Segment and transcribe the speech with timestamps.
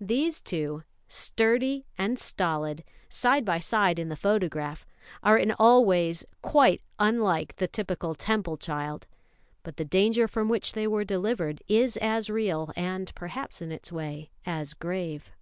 [0.00, 4.86] These two, Sturdy and Stolid, side by side in the photograph,
[5.20, 9.08] are in all ways quite unlike the typical Temple child;
[9.64, 13.90] but the danger from which they were delivered is as real, and perhaps in its
[13.90, 15.32] way as grave.